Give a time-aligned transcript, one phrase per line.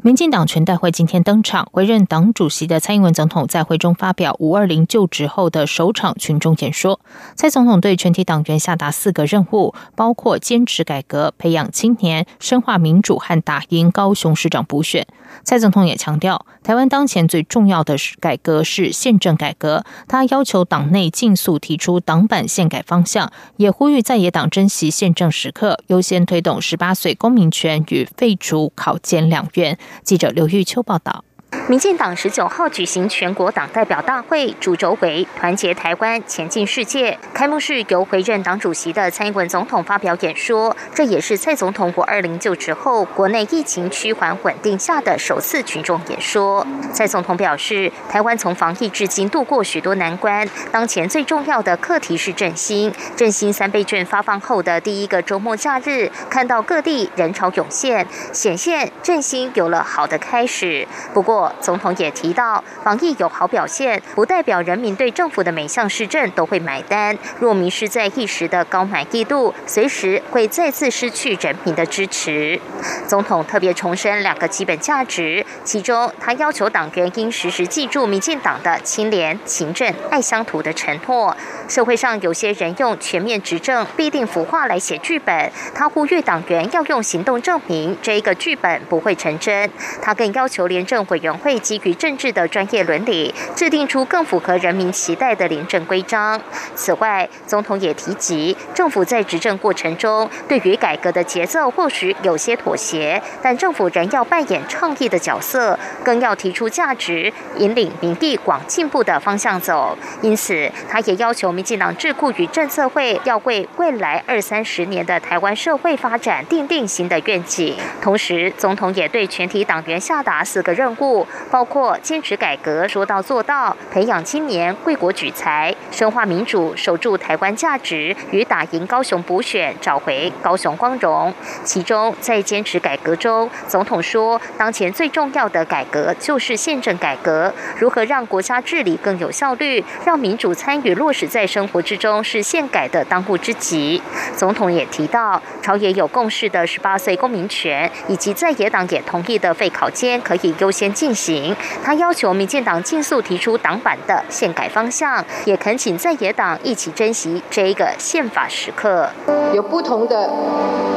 [0.00, 7.00] 民进党全代会今天登场，委任党主席的蔡英文总统在会中发表五二零就职后的首场群众演说。
[7.34, 15.04] 蔡总统对全体党员下达四个任务，包括坚持改革、培养青年、深化民主和打赢高雄市长补选。
[15.42, 19.84] 蔡总统也强调，台湾当前最重要的改革是宪政改革。
[20.06, 29.76] 他要求党内尽速提出党版宪改方向，也呼吁在野党珍惜宪政时刻，优先推动十八岁公民权与废除考监两院。
[30.02, 31.24] 记者刘玉秋报道。
[31.68, 37.18] 民进党十九号举行全国党代表大会，主轴为团结台湾，前进世界。
[37.34, 46.66] 开幕式由回任党主席的蔡英文总统发表演说，这也是蔡总统五二零就职后国内疫情趋缓稳定下的首次群众演说。
[46.94, 52.90] 蔡总统表示，台湾从防疫至今度过许多难关，当前最重要的课题是振兴。
[53.14, 60.88] 振兴三倍券发放后的第一个周末假日，看到各地人潮涌现，显现振兴有了好的开始。
[61.12, 67.16] 不过，总统也提到，防疫有好表现，不代表人民对政府的每项施政都会买单。
[67.38, 72.60] 若迷失在一时的高满意度，随时会再次失去人民的支持。
[73.06, 81.36] 总统特别重申两个基本价值，其中他要求党员应时时记住民进党的清廉、勤政、爱乡土的承诺。
[81.68, 89.70] 社会上有些人用全面执政必定腐化来写剧本，他呼吁党员要用行动证明这一个剧本不会成真。
[90.00, 91.27] 他更要求廉政委员。
[91.36, 96.40] 会基于政治的专业伦理，制定出更符合人民期待的廉政规章。
[96.74, 109.98] 此外，总统也提及，政府在执政过程中，对于改革的节奏或许有些妥协，但政府仍要扮演倡议的角色，更要提出价值，引领民地往进步的方向走。
[110.22, 117.76] 因此，他也要求民进党智库与政策会要为未来二三十年的台湾社会发展定定新的愿景。
[118.00, 121.17] 同时，总统也对全体党员下达四个任务。
[121.50, 131.32] 包括坚持改革、说到做到，培养青年为国举才，深化民主，守住台湾价值，与打赢高雄补选，找回高雄光荣。
[131.64, 144.00] 其中，在坚持改革中，总统说，当前最重要的改革就是宪政改革，如何让国家治理更有效率，让民主参与落实在生活之中，是宪改的当务之急。
[144.36, 151.07] 总统也提到，朝野有共识的十八岁公民权，以及在野党也同意的废考监，可以优先进。
[151.08, 159.08] 进行，他要求民进党尽速提出党版的宪改方向，也恳请在野党一起珍惜这一个宪法时刻。
[159.54, 160.28] 有不同的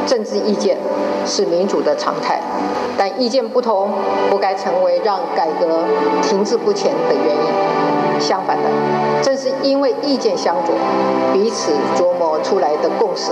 [0.06, 0.76] 政治意见
[1.24, 2.38] 是民主的常态，
[2.98, 3.94] 但意见不同
[4.28, 5.82] 不该成为让改革
[6.20, 8.20] 停滞不前的原因。
[8.20, 8.68] 相反的，
[9.22, 10.74] 正是因为意见相左，
[11.32, 13.30] 彼此琢磨出来的共识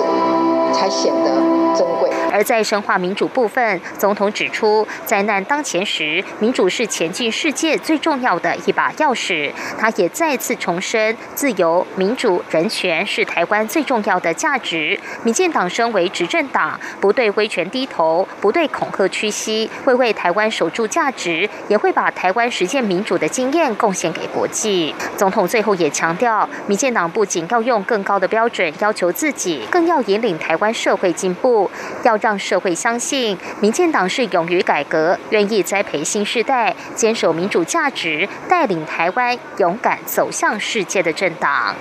[0.72, 1.30] 才显得
[1.76, 2.08] 珍贵。
[2.32, 9.50] 而在深化民主部分，总统指出，灾难当前时，民主是前进世界最重要的一把钥匙。
[9.76, 14.98] 他也再次重申，自由、民主、人权是台湾最重要的价值。
[15.24, 24.94] 民进党身为执政党，不对威权低头，不对恐吓屈膝，会为台湾守住价值，也会把台湾实现民主的经验贡献给国际。
[25.16, 31.68] 总统最后也强调，民进党不仅要用更高的标准要求自己，更要引领台湾社会进步，
[32.04, 32.20] 要。
[32.20, 41.74] 让社会相信，民进党是勇于改革、愿意栽培新时代、坚守民主价值、带领台湾勇敢走向世界的政党。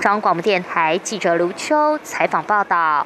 [0.00, 3.04] 中央广播电台记者卢秋采访报道。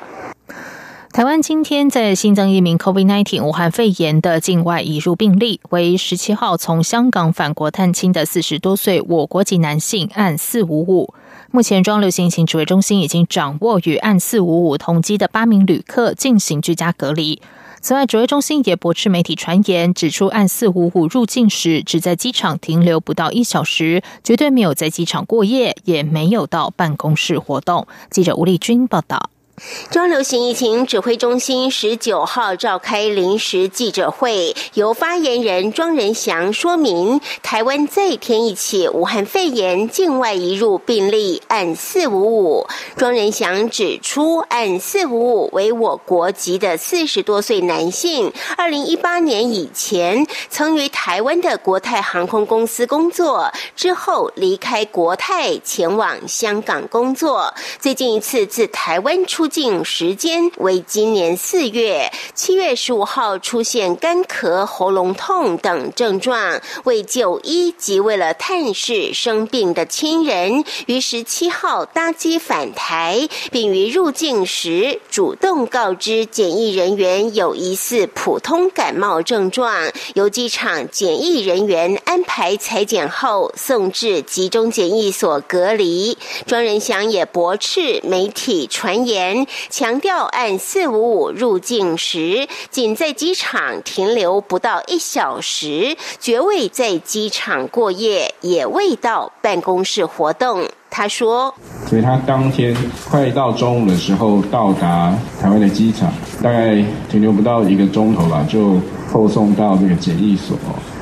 [1.19, 11.13] 台湾今天在新增一名 COVID-19 武汉肺炎的境外移入病例，为十七号从香港返国探亲的四十多岁我国籍男性，按四五五。
[11.51, 17.43] 目前，中流行疫情指挥中心已经掌握与案四五五同机的八名旅客进行居家隔离。
[17.81, 27.89] 此外，指挥中心也驳斥媒体传言，指出案四五五入境时只在机场停留不到一小时，绝对没有在机场过夜，也没有到办公室活动。
[28.09, 29.31] 记者吴丽君报道。
[29.91, 42.67] 中流行疫情指挥中心十九号召开临时记者会，由发言人庄仁祥说明，台湾再添一起武汉肺炎境外移入病例，按四五五。
[42.97, 59.48] 庄仁祥指出，按四五五为我国籍的四十多岁男性，二零一八年以前曾于台湾的国泰航空公司工作，之后离开国泰前往香港工作，最近一次自台湾出。
[59.49, 86.19] 入境时间为今年四月，七月十五号出现干咳、喉咙痛等症状，为就医及为了探视生病的亲人，于十七号搭机返台，并于入境时主动告知检疫人员有疑似普通感冒症状，由机场检疫人员安排裁剪后送至集中检疫所隔离。
[86.47, 89.38] 庄仁祥也驳斥媒体传言。
[89.71, 100.65] 强调，按四五五入境时，仅在机场停留不到一小时，绝未在机场过夜，也未到办公室活动。
[100.91, 101.55] 他说
[101.87, 102.75] ：“所以他当天
[103.09, 106.11] 快到中午的时候到达台湾的机场，
[106.43, 108.81] 大概停留不到一个钟头吧，就
[109.13, 110.57] 后送到这个检疫所。”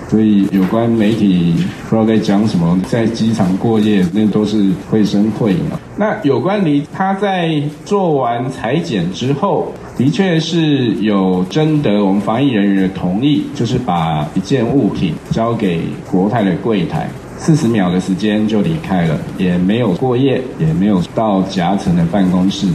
[0.08, 1.55] 所以有关媒体
[1.88, 5.61] 不知道在讲什么，在机场过夜，那都是会声会影。
[5.97, 15.81] 那有关于他在做完裁剪之后，的确是有征得我们防疫人员的同意，就是把一件物品交给
[16.11, 17.08] 国泰的柜台。
[17.38, 22.67] 四十秒的时间就离开了，也没有过夜，也没有到夹层的办公室。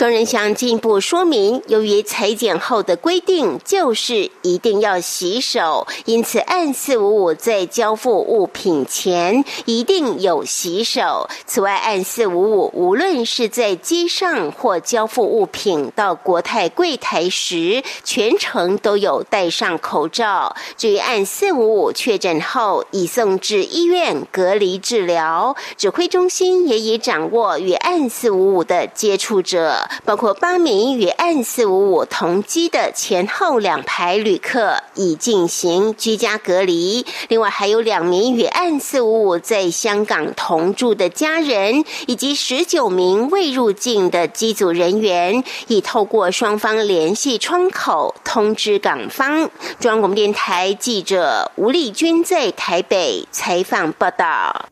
[0.00, 11.28] 庄仁祥进一步说明，由于裁剪后的规定就是一定要洗手，因此按四五五在交付物品前一定有洗手。
[11.44, 20.56] 此外，按四五五无论是在机上或交付物品到国泰柜台时，全程都有戴上口罩。
[20.78, 24.26] 至于按四五五确诊后已送至医院。
[24.32, 37.04] 隔离治疗指挥中心也已掌握与案四五五的接触者，包括八名与案四五五同机的前后两排旅客已进行居家隔离。
[37.28, 49.50] 另外还有两名与案四五五在香港同住的家人，以及十九名未入境的机组人员，已透过双方联系窗口通知港方。
[49.78, 53.90] 中央广播电台记者吴丽君在台北采访。
[53.98, 54.66] 报道：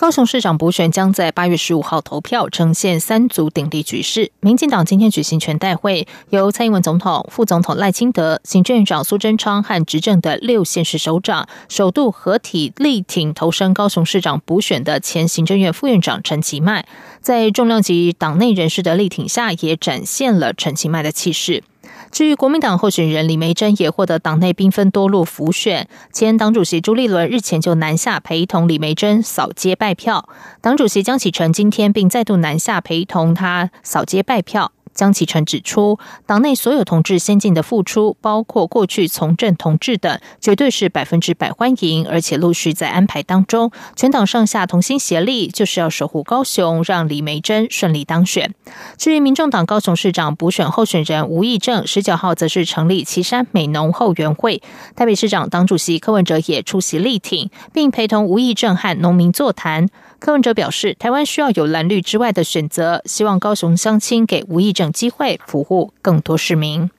[0.00, 4.32] 高雄市长补选将在八月十五号投票，呈现三组鼎立局势。
[4.40, 16.86] 民进党今天举行全代会，由蔡英文总统、副总统赖清德、行政院长苏贞昌和执政的六县市首长首度合体力挺投身高雄市长补选的前行政院副院长陈其迈，
[17.20, 21.62] 在重量级党内人士的力挺下，也展现了陈其迈的气势。
[22.10, 30.28] 至于国民党候选人李梅珍也获得党内兵分多路浮选，前党主席朱立伦日前就南下陪同李梅珍扫街拜票，
[30.60, 34.72] 党主席江启臣今天并再度南下陪同他扫街拜票。
[35.00, 43.72] 江启臣指出，党内所有同志先进的付出，包括过去从政同志等，绝对是百分之百欢迎，而且陆续在安排当中。
[43.96, 48.52] 全党上下同心协力，就是要守护高雄，让李梅珍顺利当选。
[48.98, 54.60] 至于民众党高雄市长补选候选人吴益政，十九号则是成立旗山美农后援会。
[54.94, 59.88] 台北市长党主席柯文哲也出席力挺，并陪同吴益政和农民座谈。
[60.20, 66.90] 柯文哲表示，台湾需要有蓝绿之外的选择，希望高雄乡亲给吴益政机会，服务更多市民。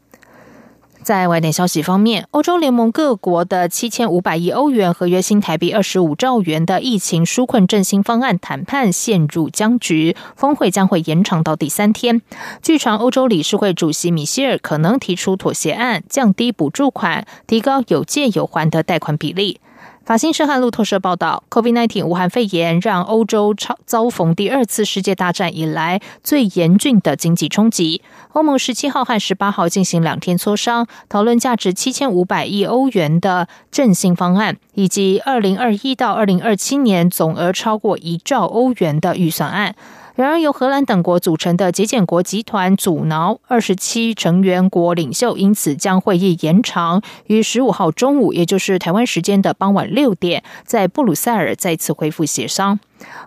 [1.04, 12.22] 在外电消息方面，欧洲联盟各国的七千五百亿欧元合约新台币二十五兆元的疫情纾困振兴方案谈判陷入僵局，峰会将会延长到第三天。
[12.64, 19.60] 据传，欧洲理事会主席米歇尔可能提出妥协案，降低补助款，提高有借有还的贷款比例。
[20.04, 28.02] 法新社和路透社报道，COVID-19 武汉肺炎让欧洲遭遭逢第二次世界大战以来最严峻的经济冲击。
[28.34, 39.76] 欧盟十七号和十八号进行两天磋商，讨论价值七千五百亿欧元的振兴方案，以及二零二一到二零二七年总额超过一兆欧元的预算案。
[40.16, 52.80] 然而，由荷兰等国组成的节俭国集团阻挠二十七成员国领袖，因此将会议延长，于十五号中午，也就是台湾时间的傍晚六点，在布鲁塞尔再次恢复协商。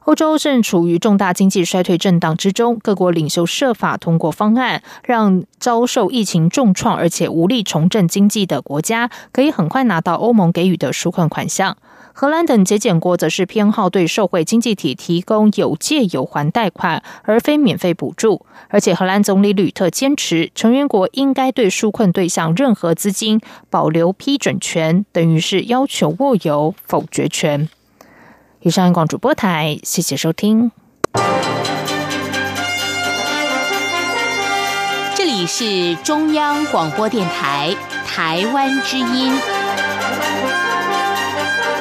[0.04, 11.76] 欧洲正处于重大经济衰退震荡之中，各国领袖设法通过方案，让遭受疫情重创而且无力重振经济的国家，可以很快拿到欧盟给予的纾困款项。
[12.16, 18.46] 荷兰等节俭国则是偏好对受惠经济体提供有借有还贷款，而非免费补助。
[18.68, 27.68] 而且，荷兰总理吕特坚持，成员国应该对纾困对象任何资金保留批准权，等于是要求握有否决权。
[28.64, 30.72] 以上广主播台，谢谢收听。
[35.14, 39.34] 这里是中央广播电台台湾之音。